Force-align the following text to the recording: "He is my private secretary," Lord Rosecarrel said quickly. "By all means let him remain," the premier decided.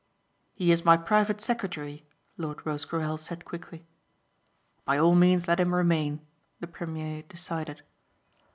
"He 0.55 0.71
is 0.71 0.83
my 0.83 0.97
private 0.97 1.39
secretary," 1.39 2.07
Lord 2.35 2.65
Rosecarrel 2.65 3.19
said 3.19 3.45
quickly. 3.45 3.85
"By 4.83 4.97
all 4.97 5.13
means 5.13 5.47
let 5.47 5.59
him 5.59 5.75
remain," 5.75 6.21
the 6.59 6.65
premier 6.65 7.21
decided. 7.21 7.83